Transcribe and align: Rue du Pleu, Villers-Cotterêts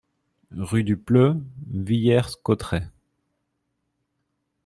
Rue 0.51 0.83
du 0.83 0.97
Pleu, 0.97 1.37
Villers-Cotterêts 1.71 2.89